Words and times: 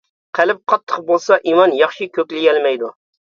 قەلب 0.37 0.61
قاتتىق 0.71 1.03
بولسا 1.11 1.37
ئىمان 1.51 1.75
ياخشى 1.81 2.09
كۆكلىيەلمەيدۇ. 2.19 2.93